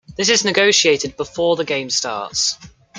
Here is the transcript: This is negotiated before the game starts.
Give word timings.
This 0.17 0.29
is 0.29 0.43
negotiated 0.43 1.15
before 1.15 1.55
the 1.55 1.63
game 1.63 1.91
starts. 1.91 2.57